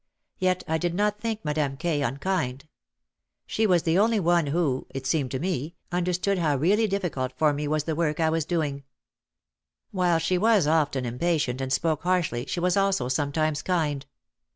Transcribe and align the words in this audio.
Yet 0.39 0.63
I 0.67 0.79
did 0.79 0.95
not 0.95 1.19
think 1.21 1.45
Madame 1.45 1.77
K. 1.77 2.01
unkind. 2.01 2.67
She 3.45 3.67
was 3.67 3.83
the 3.83 3.99
only 3.99 4.19
one 4.19 4.47
who, 4.47 4.87
it 4.89 5.05
seemed 5.05 5.29
to 5.29 5.37
me, 5.39 5.75
understood 5.91 6.39
how 6.39 6.55
really 6.55 6.87
difficult 6.87 7.33
for 7.37 7.53
me 7.53 7.67
was 7.67 7.83
the 7.83 7.93
work 7.93 8.19
I 8.19 8.31
was 8.31 8.43
doing. 8.43 8.83
While 9.91 10.17
she 10.17 10.39
was 10.39 10.65
often 10.65 11.05
impatient 11.05 11.61
and 11.61 11.71
spoke 11.71 12.01
harshly 12.01 12.47
she 12.47 12.59
was 12.59 12.75
also 12.75 13.09
sometimes 13.09 13.61
kind. 13.61 14.07